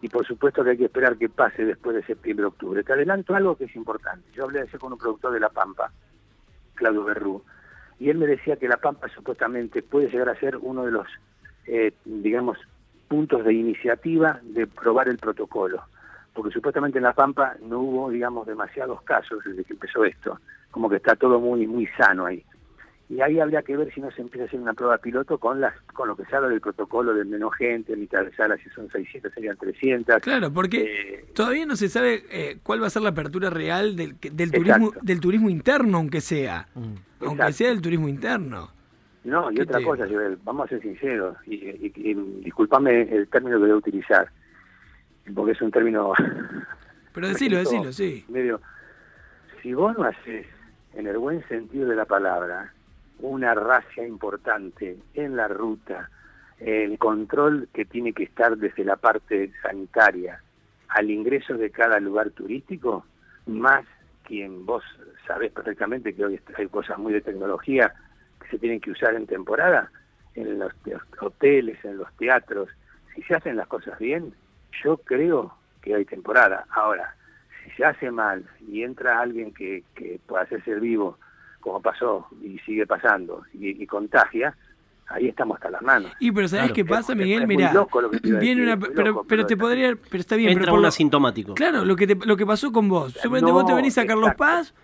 y 0.00 0.08
por 0.08 0.26
supuesto 0.26 0.62
que 0.62 0.70
hay 0.70 0.76
que 0.76 0.84
esperar 0.84 1.16
que 1.16 1.28
pase 1.28 1.64
después 1.64 1.96
de 1.96 2.04
septiembre-octubre. 2.04 2.84
Te 2.84 2.92
adelanto 2.92 3.34
algo 3.34 3.56
que 3.56 3.64
es 3.64 3.74
importante. 3.76 4.28
Yo 4.34 4.44
hablé 4.44 4.60
ayer 4.60 4.78
con 4.78 4.92
un 4.92 4.98
productor 4.98 5.32
de 5.32 5.40
La 5.40 5.48
Pampa, 5.48 5.90
Claudio 6.74 7.04
Berrú, 7.04 7.42
y 7.98 8.10
él 8.10 8.18
me 8.18 8.26
decía 8.26 8.56
que 8.56 8.68
La 8.68 8.76
Pampa 8.76 9.08
supuestamente 9.08 9.82
puede 9.82 10.08
llegar 10.08 10.28
a 10.28 10.38
ser 10.38 10.56
uno 10.58 10.84
de 10.84 10.92
los, 10.92 11.06
eh, 11.66 11.94
digamos, 12.04 12.58
puntos 13.08 13.44
de 13.44 13.52
iniciativa 13.52 14.40
de 14.42 14.66
probar 14.66 15.08
el 15.08 15.18
protocolo, 15.18 15.82
porque 16.34 16.52
supuestamente 16.52 16.98
en 16.98 17.04
La 17.04 17.14
Pampa 17.14 17.56
no 17.62 17.80
hubo, 17.80 18.10
digamos, 18.10 18.46
demasiados 18.46 19.02
casos 19.02 19.42
desde 19.44 19.64
que 19.64 19.72
empezó 19.72 20.04
esto, 20.04 20.38
como 20.70 20.88
que 20.88 20.96
está 20.96 21.16
todo 21.16 21.40
muy, 21.40 21.66
muy 21.66 21.86
sano 21.98 22.26
ahí 22.26 22.44
y 23.08 23.20
ahí 23.20 23.38
habría 23.38 23.62
que 23.62 23.76
ver 23.76 23.92
si 23.94 24.00
no 24.00 24.10
se 24.10 24.20
empieza 24.20 24.44
a 24.44 24.46
hacer 24.48 24.60
una 24.60 24.74
prueba 24.74 24.98
piloto 24.98 25.38
con 25.38 25.60
las 25.60 25.78
con 25.94 26.08
lo 26.08 26.16
que 26.16 26.24
se 26.24 26.34
habla 26.34 26.48
del 26.48 26.60
protocolo 26.60 27.14
de 27.14 27.24
menos 27.24 27.54
gente, 27.54 27.94
mitad 27.96 28.24
de 28.24 28.34
sala, 28.34 28.56
si 28.56 28.68
son 28.70 28.90
600 28.90 29.32
serían 29.32 29.56
300. 29.56 30.20
Claro, 30.20 30.52
porque 30.52 30.82
eh, 30.82 31.24
todavía 31.32 31.66
no 31.66 31.76
se 31.76 31.88
sabe 31.88 32.24
eh, 32.30 32.58
cuál 32.62 32.82
va 32.82 32.88
a 32.88 32.90
ser 32.90 33.02
la 33.02 33.10
apertura 33.10 33.48
real 33.48 33.94
del, 33.94 34.16
del 34.20 34.50
turismo 34.50 34.92
del 35.02 35.20
turismo 35.20 35.48
interno, 35.50 35.98
aunque 35.98 36.20
sea, 36.20 36.66
mm. 36.74 37.26
aunque 37.26 37.52
sea 37.52 37.68
del 37.68 37.80
turismo 37.80 38.08
interno. 38.08 38.70
No, 39.26 39.50
y 39.50 39.60
otra 39.60 39.82
cosa, 39.82 40.06
Joel, 40.08 40.38
vamos 40.44 40.66
a 40.66 40.68
ser 40.68 40.82
sinceros, 40.82 41.36
y, 41.46 41.54
y, 41.54 42.14
discúlpame 42.44 43.02
el 43.02 43.26
término 43.26 43.56
que 43.56 43.62
voy 43.64 43.70
a 43.72 43.76
utilizar, 43.76 44.28
porque 45.34 45.50
es 45.50 45.60
un 45.60 45.72
término... 45.72 46.12
Pero 47.12 47.28
decilo, 47.28 47.58
decilo, 47.58 47.92
sí. 47.92 48.24
Medio, 48.28 48.60
si 49.62 49.74
vos 49.74 49.98
no 49.98 50.04
haces, 50.04 50.46
en 50.94 51.08
el 51.08 51.18
buen 51.18 51.42
sentido 51.48 51.88
de 51.88 51.96
la 51.96 52.04
palabra, 52.04 52.72
una 53.18 53.52
racia 53.54 54.06
importante 54.06 54.96
en 55.14 55.34
la 55.34 55.48
ruta, 55.48 56.08
el 56.60 56.96
control 56.96 57.68
que 57.74 57.84
tiene 57.84 58.12
que 58.12 58.22
estar 58.22 58.56
desde 58.56 58.84
la 58.84 58.94
parte 58.94 59.50
sanitaria 59.60 60.40
al 60.90 61.10
ingreso 61.10 61.54
de 61.54 61.70
cada 61.70 61.98
lugar 61.98 62.30
turístico, 62.30 63.04
más 63.46 63.84
quien 64.22 64.64
vos 64.64 64.84
sabés 65.26 65.50
perfectamente 65.50 66.14
que 66.14 66.24
hoy 66.24 66.40
hay 66.56 66.68
cosas 66.68 66.96
muy 66.98 67.12
de 67.12 67.22
tecnología 67.22 67.92
que 68.46 68.56
se 68.56 68.58
tienen 68.58 68.80
que 68.80 68.90
usar 68.90 69.14
en 69.14 69.26
temporada, 69.26 69.90
en 70.34 70.58
los 70.58 70.72
hoteles, 71.20 71.82
en 71.84 71.98
los 71.98 72.12
teatros, 72.16 72.68
si 73.14 73.22
se 73.22 73.34
hacen 73.34 73.56
las 73.56 73.66
cosas 73.66 73.98
bien, 73.98 74.34
yo 74.84 74.98
creo 74.98 75.54
que 75.82 75.94
hay 75.94 76.04
temporada. 76.04 76.66
Ahora, 76.70 77.14
si 77.64 77.70
se 77.70 77.84
hace 77.84 78.10
mal 78.10 78.44
y 78.68 78.82
entra 78.82 79.20
alguien 79.20 79.52
que, 79.52 79.84
que 79.94 80.20
pueda 80.26 80.42
hacerse 80.42 80.72
el 80.72 80.80
vivo, 80.80 81.18
como 81.60 81.80
pasó 81.80 82.28
y 82.42 82.58
sigue 82.60 82.86
pasando, 82.86 83.42
y, 83.52 83.84
contagia, 83.86 84.54
ahí 85.08 85.26
estamos 85.28 85.56
hasta 85.56 85.70
las 85.70 85.82
manos. 85.82 86.12
Y 86.20 86.30
pero 86.30 86.46
¿sabes 86.46 86.72
qué 86.72 86.84
pasa, 86.84 87.14
Miguel? 87.14 87.46
Mira, 87.46 87.72
viene 88.22 88.62
una, 88.62 88.78
pero, 88.78 89.24
pero, 89.24 89.46
te 89.46 89.56
podría, 89.56 89.96
pero 89.96 90.20
está 90.20 90.36
bien. 90.36 90.52
Entra 90.52 90.72
un 90.72 90.84
asintomático. 90.84 91.54
Claro, 91.54 91.84
lo 91.84 91.96
que, 91.96 92.06
te, 92.06 92.14
lo 92.26 92.36
que 92.36 92.46
pasó 92.46 92.70
con 92.70 92.88
vos. 92.88 93.14
Suponete 93.14 93.50
vos 93.50 93.66
te 93.66 93.74
venís 93.74 93.98
a 93.98 94.06
Carlos 94.06 94.34
Paz, 94.36 94.74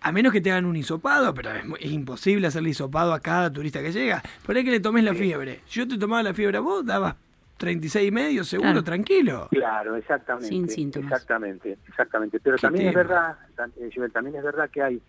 a 0.00 0.12
menos 0.12 0.32
que 0.32 0.40
te 0.40 0.50
hagan 0.50 0.64
un 0.64 0.76
hisopado, 0.76 1.34
pero 1.34 1.50
es, 1.50 1.92
imposible 1.92 2.46
hacerle 2.46 2.70
hisopado 2.70 3.12
a 3.12 3.20
cada 3.20 3.52
turista 3.52 3.82
que 3.82 3.92
llega. 3.92 4.22
Por 4.44 4.56
ahí 4.56 4.64
que 4.64 4.70
le 4.70 4.80
tomes 4.80 5.04
la 5.04 5.14
fiebre. 5.14 5.60
Yo 5.68 5.86
te 5.86 5.98
tomaba 5.98 6.22
la 6.22 6.34
fiebre 6.34 6.58
a 6.58 6.60
vos, 6.60 6.84
dabas 6.84 7.16
36 7.62 8.08
y 8.08 8.10
medio, 8.10 8.42
seguro, 8.42 8.82
tranquilo. 8.82 9.46
Claro, 9.50 9.94
exactamente. 9.94 10.48
Sin 10.48 10.68
síntomas. 10.68 11.12
Exactamente, 11.12 11.78
exactamente. 11.86 12.40
Pero 12.40 12.56
también 12.56 12.88
es 12.88 12.94
verdad, 12.94 13.36
eh, 13.76 14.08
también 14.12 14.34
es 14.34 14.42
verdad 14.42 14.68
que 14.68 14.82
hay, 14.82 15.00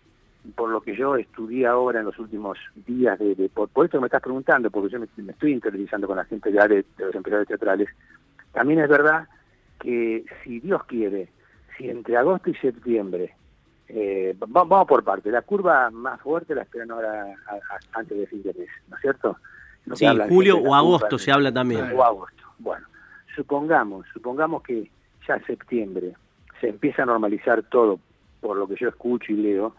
por 0.54 0.70
lo 0.70 0.80
que 0.80 0.94
yo 0.94 1.16
estudié 1.16 1.66
ahora 1.66 1.98
en 1.98 2.06
los 2.06 2.16
últimos 2.20 2.56
días, 2.86 3.18
de, 3.18 3.50
por, 3.52 3.68
esto 3.84 3.98
que 3.98 4.00
me 4.02 4.06
estás 4.06 4.22
preguntando, 4.22 4.70
porque 4.70 4.92
yo 4.92 5.00
me, 5.00 5.32
estoy 5.32 5.52
interiorizando 5.52 6.06
con 6.06 6.16
la 6.16 6.24
gente 6.26 6.52
ya 6.52 6.68
de, 6.68 6.84
los 6.98 7.14
empresarios 7.16 7.48
teatrales, 7.48 7.88
también 8.52 8.78
es 8.78 8.88
verdad 8.88 9.26
que 9.80 10.24
si 10.44 10.60
Dios 10.60 10.84
quiere, 10.84 11.28
si 11.76 11.90
entre 11.90 12.16
agosto 12.16 12.50
y 12.50 12.54
septiembre, 12.54 13.34
eh, 13.88 14.34
vamos 14.38 14.86
por 14.86 15.04
parte, 15.04 15.30
la 15.30 15.42
curva 15.42 15.90
más 15.90 16.20
fuerte 16.20 16.54
la 16.54 16.62
esperan 16.62 16.90
ahora 16.90 17.34
antes 17.92 18.18
de 18.18 18.26
fin 18.26 18.42
de 18.42 18.54
mes, 18.54 18.68
¿no 18.88 18.96
es 18.96 19.02
cierto? 19.02 19.36
sí, 19.94 20.06
julio 20.28 20.58
o 20.58 20.74
agosto 20.74 21.18
se 21.18 21.30
habla 21.30 21.52
también. 21.52 21.92
O 21.94 22.02
agosto. 22.02 22.44
Bueno, 22.58 22.86
supongamos, 23.34 24.06
supongamos 24.12 24.62
que 24.62 24.90
ya 25.26 25.38
septiembre 25.46 26.14
se 26.60 26.68
empieza 26.68 27.02
a 27.02 27.06
normalizar 27.06 27.62
todo, 27.64 27.98
por 28.40 28.56
lo 28.56 28.66
que 28.66 28.76
yo 28.76 28.88
escucho 28.88 29.32
y 29.32 29.36
leo, 29.36 29.74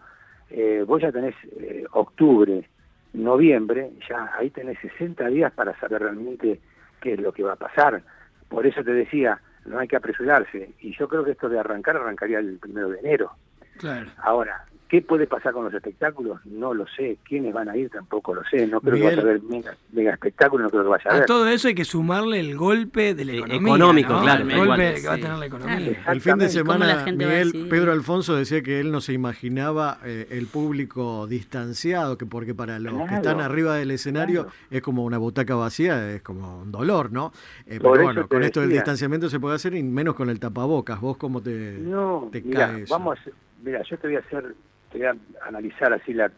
eh, 0.50 0.84
vos 0.86 1.02
ya 1.02 1.10
tenés 1.10 1.34
eh, 1.58 1.84
octubre, 1.92 2.68
noviembre, 3.12 3.90
ya 4.08 4.32
ahí 4.38 4.50
tenés 4.50 4.78
60 4.80 5.26
días 5.28 5.52
para 5.52 5.78
saber 5.80 6.02
realmente 6.02 6.60
qué 7.00 7.14
es 7.14 7.20
lo 7.20 7.32
que 7.32 7.42
va 7.42 7.54
a 7.54 7.56
pasar. 7.56 8.02
Por 8.48 8.66
eso 8.66 8.84
te 8.84 8.92
decía, 8.92 9.40
no 9.64 9.78
hay 9.78 9.88
que 9.88 9.96
apresurarse. 9.96 10.74
Y 10.80 10.96
yo 10.96 11.08
creo 11.08 11.24
que 11.24 11.32
esto 11.32 11.48
de 11.48 11.58
arrancar 11.58 11.96
arrancaría 11.96 12.38
el 12.38 12.58
primero 12.58 12.90
de 12.90 13.00
enero. 13.00 13.32
Claro. 13.78 14.10
Ahora, 14.18 14.66
¿Qué 14.88 15.02
puede 15.02 15.26
pasar 15.26 15.52
con 15.52 15.64
los 15.64 15.74
espectáculos? 15.74 16.38
No 16.46 16.72
lo 16.72 16.86
sé. 16.86 17.18
¿Quiénes 17.24 17.52
van 17.52 17.68
a 17.68 17.76
ir? 17.76 17.90
Tampoco 17.90 18.32
lo 18.34 18.44
sé. 18.44 18.68
No 18.68 18.80
creo 18.80 18.94
que 18.94 19.02
vaya 19.02 19.18
a 19.18 19.20
haber 19.20 19.42
mega, 19.42 20.12
espectáculos, 20.12 20.64
no 20.64 20.70
creo 20.70 20.84
que 20.84 20.88
vaya 20.90 21.04
a 21.06 21.10
haber. 21.10 21.22
A 21.24 21.26
todo 21.26 21.48
eso 21.48 21.66
hay 21.66 21.74
que 21.74 21.84
sumarle 21.84 22.38
el 22.38 22.56
golpe 22.56 23.14
de 23.14 23.24
la 23.24 23.32
economía. 23.32 23.58
Económico, 23.58 24.20
claro. 24.20 24.48
El 24.48 24.56
golpe 24.56 24.94
que 24.94 25.08
va 25.08 25.14
a 25.14 25.16
tener 25.16 25.38
la 25.38 25.46
economía. 25.46 26.04
El 26.06 26.20
fin 26.20 26.38
de 26.38 26.48
semana, 26.48 27.04
Miguel, 27.04 27.66
Pedro 27.68 27.90
Alfonso 27.90 28.36
decía 28.36 28.62
que 28.62 28.78
él 28.78 28.92
no 28.92 29.00
se 29.00 29.12
imaginaba 29.12 29.98
eh, 30.04 30.28
el 30.30 30.46
público 30.46 31.26
distanciado, 31.26 32.16
que 32.16 32.26
porque 32.26 32.54
para 32.54 32.78
los 32.78 33.08
que 33.08 33.16
están 33.16 33.40
arriba 33.40 33.74
del 33.74 33.90
escenario 33.90 34.46
es 34.70 34.82
como 34.82 35.04
una 35.04 35.18
butaca 35.18 35.56
vacía, 35.56 36.12
es 36.12 36.22
como 36.22 36.60
un 36.60 36.70
dolor, 36.70 37.10
¿no? 37.10 37.32
Eh, 37.66 37.80
pero 37.82 38.02
bueno, 38.04 38.28
con 38.28 38.44
esto 38.44 38.60
del 38.60 38.70
distanciamiento 38.70 39.28
se 39.28 39.40
puede 39.40 39.56
hacer 39.56 39.74
y 39.74 39.82
menos 39.82 40.14
con 40.14 40.30
el 40.30 40.38
tapabocas. 40.38 41.00
¿Vos 41.00 41.16
cómo 41.16 41.40
te, 41.40 41.78
no, 41.80 42.28
te 42.30 42.42
caes? 42.42 42.88
Vamos, 42.88 43.18
mira, 43.62 43.82
yo 43.82 43.98
te 43.98 44.08
voy 44.08 44.16
a 44.16 44.20
hacer 44.20 44.54
voy 44.92 45.04
a 45.04 45.16
analizar 45.46 45.92
así 45.92 46.12
la, 46.12 46.30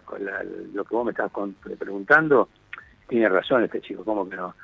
lo 0.73 0.85
que 0.85 0.95
vos 0.95 1.05
me 1.05 1.13
estás 1.13 1.31
preguntando, 1.79 2.49
tiene 3.09 3.29
razón 3.29 3.65
este 3.65 3.81
chico, 3.81 4.05
¿cómo 4.05 4.29
que 4.29 4.37
no? 4.37 4.55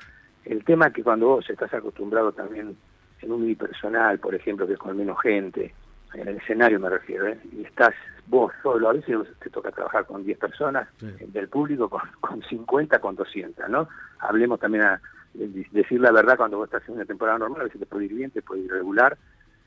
El 0.44 0.64
tema 0.64 0.88
es 0.88 0.94
que 0.94 1.02
cuando 1.02 1.28
vos 1.28 1.48
estás 1.48 1.72
acostumbrado 1.72 2.32
también 2.32 2.76
en 3.22 3.32
un 3.32 3.42
unipersonal, 3.42 4.18
por 4.18 4.34
ejemplo, 4.34 4.66
que 4.66 4.74
es 4.74 4.78
con 4.78 4.96
menos 4.96 5.20
gente, 5.20 5.74
en 6.12 6.28
el 6.28 6.36
escenario 6.36 6.78
me 6.78 6.90
refiero, 6.90 7.28
¿eh? 7.28 7.38
y 7.52 7.62
estás 7.64 7.94
vos 8.26 8.52
solo, 8.62 8.88
a 8.88 8.92
veces 8.92 9.16
te 9.40 9.50
toca 9.50 9.70
trabajar 9.70 10.06
con 10.06 10.24
10 10.24 10.38
personas 10.38 10.88
del 11.00 11.48
público, 11.48 11.88
con, 11.88 12.02
con 12.20 12.42
50, 12.42 12.98
con 13.00 13.16
200, 13.16 13.68
¿no? 13.68 13.88
Hablemos 14.20 14.60
también 14.60 14.84
a 14.84 15.00
decir 15.34 16.00
la 16.00 16.12
verdad 16.12 16.36
cuando 16.36 16.58
vos 16.58 16.66
estás 16.66 16.88
en 16.88 16.94
una 16.94 17.04
temporada 17.04 17.38
normal, 17.38 17.62
a 17.62 17.64
veces 17.64 17.80
te 17.80 17.86
puede 17.86 18.04
ir 18.04 18.14
bien, 18.14 18.30
te 18.30 18.42
puede 18.42 18.62
ir 18.62 18.70
regular, 18.70 19.16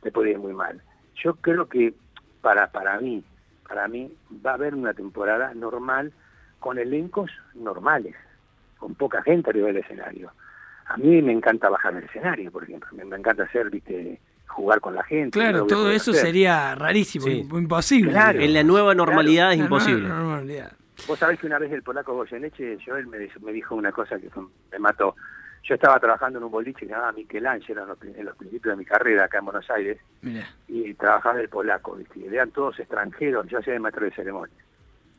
te 0.01 0.11
puede 0.11 0.31
ir 0.31 0.39
muy 0.39 0.53
mal. 0.53 0.81
Yo 1.23 1.35
creo 1.35 1.67
que 1.67 1.93
para, 2.47 2.67
para 2.67 2.97
mí, 3.01 3.21
para 3.67 3.89
mí 3.89 4.09
va 4.45 4.51
a 4.51 4.53
haber 4.53 4.73
una 4.73 4.93
temporada 4.93 5.53
normal 5.53 6.13
con 6.61 6.79
elencos 6.79 7.29
normales, 7.55 8.15
con 8.77 8.95
poca 8.95 9.21
gente 9.21 9.49
arriba 9.49 9.67
del 9.67 9.77
escenario. 9.79 10.31
A 10.85 10.95
mí 10.95 11.21
me 11.21 11.33
encanta 11.33 11.67
bajar 11.67 11.97
el 11.97 12.05
escenario, 12.05 12.49
por 12.49 12.63
ejemplo, 12.63 12.87
me, 12.93 13.03
encanta 13.17 13.43
hacer, 13.43 13.69
viste, 13.69 14.21
jugar 14.45 14.79
con 14.79 14.95
la 14.95 15.03
gente. 15.03 15.37
Claro, 15.37 15.65
todo 15.67 15.91
eso 15.91 16.13
sería 16.13 16.73
rarísimo, 16.73 17.27
imposible. 17.27 18.17
en 18.17 18.53
la 18.53 18.63
nueva 18.63 18.95
normalidad 18.95 19.51
es 19.51 19.59
imposible. 19.59 20.07
Vos 21.05 21.19
sabés 21.19 21.41
que 21.41 21.47
una 21.47 21.59
vez 21.59 21.73
el 21.73 21.83
polaco 21.83 22.13
Goyeneche, 22.13 22.77
yo 22.77 22.95
él 22.95 23.07
me, 23.07 23.17
me 23.41 23.51
dijo 23.51 23.75
una 23.75 23.91
cosa 23.91 24.17
que 24.17 24.29
me 24.71 24.79
mató. 24.79 25.17
Yo 25.63 25.75
estaba 25.75 25.99
trabajando 25.99 26.39
en 26.39 26.45
un 26.45 26.51
boliche 26.51 26.79
que 26.79 26.85
se 26.85 26.91
llamaba 26.91 27.11
Michelangelo 27.11 27.81
en 27.83 27.87
los, 27.89 28.01
en 28.03 28.25
los 28.25 28.37
principios 28.37 28.73
de 28.73 28.77
mi 28.77 28.85
carrera 28.85 29.25
acá 29.25 29.39
en 29.39 29.45
Buenos 29.45 29.69
Aires 29.69 29.99
y 30.67 30.93
trabajaba 30.93 31.41
el 31.41 31.49
polaco, 31.49 31.95
¿viste? 31.95 32.25
eran 32.25 32.51
todos 32.51 32.79
extranjeros, 32.79 33.47
yo 33.47 33.59
hacía 33.59 33.73
de 33.73 33.79
maestro 33.79 34.05
de 34.05 34.11
ceremonia. 34.11 34.55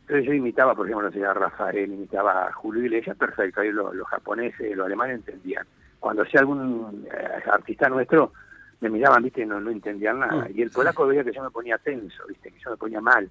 Entonces 0.09 0.27
yo 0.27 0.33
imitaba, 0.33 0.75
por 0.75 0.89
ejemplo, 0.89 1.09
a 1.29 1.35
Rafael, 1.35 1.93
imitaba 1.93 2.47
a 2.47 2.53
Julio 2.55 2.83
Iglesias, 2.83 3.15
perfecto, 3.15 3.61
ahí 3.61 3.71
los, 3.71 3.95
japoneses, 4.09 4.75
los 4.75 4.87
alemanes 4.87 5.17
entendían. 5.17 5.67
Cuando 6.01 6.23
hacía 6.23 6.41
algún 6.41 7.07
eh, 7.13 7.43
artista 7.47 7.91
nuestro, 7.91 8.33
me 8.81 8.89
miraban, 8.89 9.23
viste, 9.23 9.45
no, 9.45 9.61
no 9.61 9.71
entendían 9.71 10.21
nada. 10.21 10.49
Mm. 10.49 10.59
Y 10.59 10.63
el 10.63 10.71
polaco 10.71 11.07
veía 11.07 11.25
que 11.25 11.33
yo 11.33 11.43
me 11.43 11.51
ponía 11.51 11.77
tenso, 11.77 12.27
viste, 12.27 12.51
que 12.51 12.59
yo 12.59 12.71
me 12.71 12.77
ponía 12.79 13.03
mal. 13.03 13.29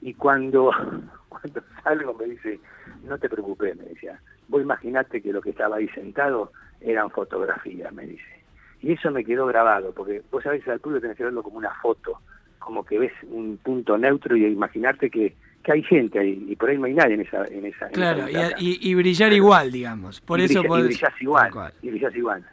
Y 0.00 0.14
cuando, 0.14 0.70
cuando 1.28 1.62
salgo 1.84 2.14
me 2.14 2.24
dice, 2.24 2.58
no 3.04 3.18
te 3.18 3.28
preocupes, 3.28 3.76
me 3.76 3.84
decía, 3.84 4.18
vos 4.48 4.62
imaginate 4.62 5.20
que 5.22 5.32
lo 5.32 5.40
que 5.40 5.50
estaba 5.50 5.76
ahí 5.76 5.88
sentado 5.90 6.52
eran 6.80 7.10
fotografías, 7.10 7.92
me 7.92 8.06
dice. 8.06 8.44
Y 8.80 8.92
eso 8.92 9.10
me 9.10 9.24
quedó 9.24 9.46
grabado, 9.46 9.92
porque 9.92 10.22
vos 10.30 10.42
sabés, 10.42 10.66
al 10.68 10.80
público 10.80 11.02
tenés 11.02 11.16
que 11.16 11.24
verlo 11.24 11.42
como 11.42 11.58
una 11.58 11.74
foto, 11.82 12.20
como 12.58 12.84
que 12.84 12.98
ves 12.98 13.12
un 13.30 13.58
punto 13.58 13.98
neutro 13.98 14.36
y 14.36 14.46
imaginarte 14.46 15.10
que, 15.10 15.34
que 15.62 15.72
hay 15.72 15.82
gente 15.82 16.18
ahí, 16.18 16.46
y 16.48 16.56
por 16.56 16.70
ahí 16.70 16.78
no 16.78 16.86
hay 16.86 16.94
nadie 16.94 17.14
en 17.14 17.20
esa 17.22 17.44
en 17.46 17.66
esa 17.66 17.88
Claro, 17.88 18.26
y, 18.58 18.94
brillar 18.94 19.32
igual, 19.32 19.72
digamos. 19.72 20.20
Por 20.20 20.40
eso 20.40 20.62
brilla, 20.62 20.78
y 20.78 20.82
brillás 20.84 21.22
igual, 21.22 21.72
y 21.82 21.90
brillás 21.90 22.16
igual. 22.16 22.44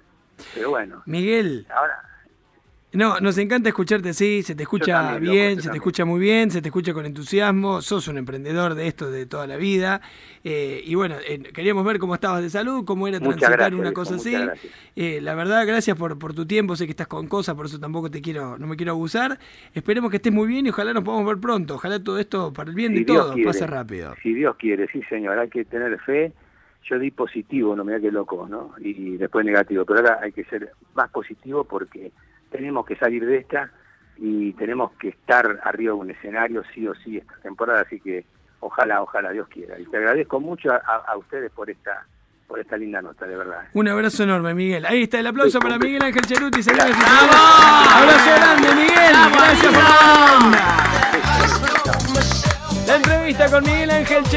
Pero 0.53 0.71
bueno. 0.71 1.03
Miguel. 1.05 1.65
Ahora, 1.69 2.01
no, 2.95 3.19
nos 3.19 3.37
encanta 3.37 3.69
escucharte, 3.69 4.13
sí, 4.13 4.41
se 4.43 4.55
te 4.55 4.63
escucha 4.63 5.17
bien, 5.17 5.61
se 5.61 5.69
te 5.69 5.75
escucha 5.75 6.05
muy 6.05 6.19
bien, 6.19 6.51
se 6.51 6.61
te 6.61 6.69
escucha 6.69 6.93
con 6.93 7.05
entusiasmo, 7.05 7.81
sos 7.81 8.07
un 8.07 8.17
emprendedor 8.17 8.75
de 8.75 8.87
esto 8.87 9.11
de 9.11 9.25
toda 9.25 9.47
la 9.47 9.57
vida. 9.57 10.01
Eh, 10.43 10.81
y 10.85 10.95
bueno, 10.95 11.15
eh, 11.27 11.41
queríamos 11.53 11.85
ver 11.85 11.99
cómo 11.99 12.15
estabas 12.15 12.41
de 12.41 12.49
salud, 12.49 12.85
cómo 12.85 13.07
era 13.07 13.19
transitar 13.19 13.75
una 13.75 13.91
cosa 13.93 14.15
así. 14.15 14.35
Eh, 14.95 15.19
la 15.21 15.35
verdad, 15.35 15.65
gracias 15.65 15.97
por, 15.97 16.17
por 16.17 16.33
tu 16.33 16.45
tiempo, 16.45 16.75
sé 16.75 16.85
que 16.85 16.91
estás 16.91 17.07
con 17.07 17.27
cosas, 17.27 17.55
por 17.55 17.65
eso 17.65 17.79
tampoco 17.79 18.09
te 18.09 18.21
quiero, 18.21 18.57
no 18.57 18.67
me 18.67 18.75
quiero 18.75 18.93
abusar. 18.93 19.37
Esperemos 19.73 20.09
que 20.09 20.17
estés 20.17 20.33
muy 20.33 20.47
bien 20.47 20.65
y 20.65 20.69
ojalá 20.69 20.93
nos 20.93 21.03
podamos 21.03 21.27
ver 21.27 21.37
pronto. 21.37 21.75
Ojalá 21.75 22.03
todo 22.03 22.19
esto, 22.19 22.53
para 22.53 22.69
el 22.69 22.75
bien 22.75 22.95
de 22.95 23.05
todos, 23.05 23.35
pase 23.43 23.67
rápido. 23.67 24.15
Si 24.21 24.33
Dios 24.33 24.55
quiere, 24.57 24.87
sí 24.87 25.01
señor, 25.09 25.37
hay 25.37 25.49
que 25.49 25.65
tener 25.65 25.99
fe 25.99 26.33
yo 26.89 26.99
di 26.99 27.11
positivo, 27.11 27.75
no 27.75 27.83
me 27.83 27.93
da 27.93 27.99
que 27.99 28.11
loco, 28.11 28.47
¿no? 28.47 28.73
Y 28.77 29.17
después 29.17 29.45
negativo, 29.45 29.85
pero 29.85 29.99
ahora 29.99 30.19
hay 30.21 30.31
que 30.31 30.43
ser 30.45 30.71
más 30.93 31.09
positivo 31.09 31.63
porque 31.63 32.11
tenemos 32.55 32.85
que 32.85 32.95
salir 32.95 33.25
de 33.25 33.37
esta 33.37 33.71
y 34.17 34.53
tenemos 34.53 34.91
que 34.93 35.09
estar 35.09 35.59
arriba 35.63 35.93
de 35.93 35.99
un 35.99 36.11
escenario 36.11 36.63
sí 36.73 36.87
o 36.87 36.95
sí 36.95 37.17
esta 37.17 37.35
temporada, 37.41 37.81
así 37.81 37.99
que 37.99 38.25
ojalá, 38.59 39.01
ojalá 39.01 39.31
Dios 39.31 39.47
quiera. 39.49 39.79
Y 39.79 39.85
te 39.85 39.97
agradezco 39.97 40.39
mucho 40.39 40.71
a, 40.71 41.17
ustedes 41.17 41.51
por 41.51 41.69
esta 41.69 42.05
por 42.47 42.59
esta 42.59 42.77
linda 42.77 43.01
nota, 43.01 43.25
de 43.25 43.35
verdad. 43.35 43.63
Un 43.73 43.87
abrazo 43.87 44.21
enorme, 44.21 44.53
Miguel. 44.53 44.85
Ahí 44.85 45.03
está 45.03 45.19
el 45.19 45.25
aplauso 45.25 45.59
para 45.59 45.79
Miguel 45.79 46.03
Ángel 46.03 46.21
Cheruti, 46.21 46.61
señores. 46.61 46.95
Abrazo 46.95 48.35
grande, 48.35 48.75
Miguel. 48.75 49.15
Gracias 49.33 49.73
por 49.73 49.81
la 50.51 50.75
La 52.85 52.95
entrevista 52.97 53.49
con 53.49 53.63
Miguel 53.63 53.89
Ángel 53.89 54.23
Cheruti. 54.25 54.35